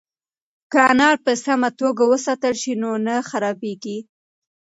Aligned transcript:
که 0.71 0.77
انار 0.91 1.15
په 1.25 1.33
سمه 1.45 1.69
توګه 1.79 2.03
وساتل 2.11 2.53
شي 2.61 2.73
نو 2.81 2.91
نه 3.05 3.15
خرابیږي. 3.29 3.97